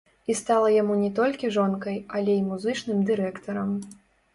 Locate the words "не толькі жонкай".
1.01-2.03